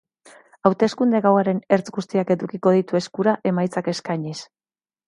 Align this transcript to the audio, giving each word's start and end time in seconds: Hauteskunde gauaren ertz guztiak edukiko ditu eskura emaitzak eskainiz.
Hauteskunde 0.69 1.21
gauaren 1.25 1.61
ertz 1.77 1.85
guztiak 1.99 2.35
edukiko 2.37 2.75
ditu 2.79 3.03
eskura 3.03 3.39
emaitzak 3.53 3.97
eskainiz. 3.97 4.37